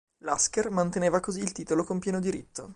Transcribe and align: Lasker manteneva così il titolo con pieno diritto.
Lasker 0.23 0.71
manteneva 0.71 1.19
così 1.19 1.41
il 1.41 1.51
titolo 1.51 1.83
con 1.83 1.99
pieno 1.99 2.19
diritto. 2.19 2.69